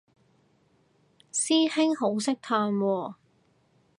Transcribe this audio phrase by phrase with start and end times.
[1.31, 3.13] 師兄好識嘆喎